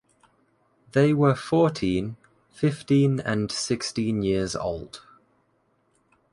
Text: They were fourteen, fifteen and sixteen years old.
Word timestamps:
They 0.93 1.13
were 1.13 1.35
fourteen, 1.35 2.17
fifteen 2.49 3.19
and 3.19 3.51
sixteen 3.51 4.23
years 4.23 4.55
old. 4.55 5.03